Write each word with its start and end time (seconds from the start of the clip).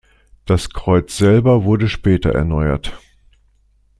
Das 0.47 0.71
Kreuz 0.71 1.15
selber 1.15 1.63
wurde 1.63 1.87
später 1.87 2.31
erneuert. 2.33 2.99